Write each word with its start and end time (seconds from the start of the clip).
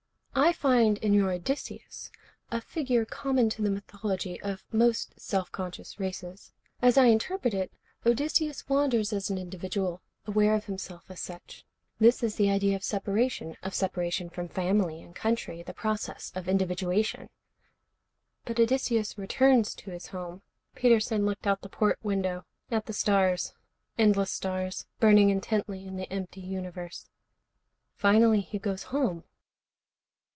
"I 0.33 0.53
find 0.53 0.97
in 0.99 1.13
your 1.13 1.29
Odysseus 1.31 2.09
a 2.49 2.61
figure 2.61 3.05
common 3.05 3.49
to 3.51 3.61
the 3.61 3.69
mythology 3.69 4.41
of 4.41 4.63
most 4.71 5.13
self 5.19 5.51
conscious 5.51 5.99
races. 5.99 6.51
As 6.81 6.97
I 6.97 7.05
interpret 7.05 7.53
it, 7.53 7.71
Odysseus 8.05 8.67
wanders 8.67 9.11
as 9.13 9.29
an 9.29 9.37
individual, 9.37 10.01
aware 10.25 10.55
of 10.55 10.65
himself 10.65 11.03
as 11.09 11.19
such. 11.19 11.65
This 11.99 12.23
is 12.23 12.35
the 12.37 12.49
idea 12.49 12.75
of 12.75 12.83
separation, 12.83 13.55
of 13.61 13.75
separation 13.75 14.29
from 14.29 14.47
family 14.47 15.01
and 15.01 15.13
country. 15.13 15.63
The 15.63 15.73
process 15.73 16.31
of 16.33 16.47
individuation." 16.47 17.29
"But 18.45 18.59
Odysseus 18.59 19.17
returns 19.17 19.75
to 19.75 19.91
his 19.91 20.07
home." 20.07 20.41
Peterson 20.75 21.25
looked 21.25 21.45
out 21.45 21.61
the 21.61 21.69
port 21.69 21.99
window, 22.03 22.45
at 22.71 22.85
the 22.87 22.93
stars, 22.93 23.53
endless 23.97 24.31
stars, 24.31 24.87
burning 24.99 25.29
intently 25.29 25.85
in 25.85 25.97
the 25.97 26.11
empty 26.11 26.41
universe. 26.41 27.09
"Finally 27.95 28.39
he 28.41 28.57
goes 28.59 28.83
home." 28.83 29.25